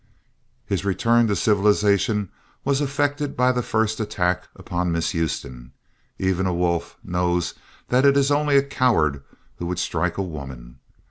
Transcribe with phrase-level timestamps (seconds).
[0.65, 2.29] His return to civilization
[2.65, 5.73] was effected by the first attack upon Miss Houston.
[6.17, 7.53] Even a wolf knows
[7.89, 9.21] that it is only a coward
[9.57, 10.79] who would strike a woman.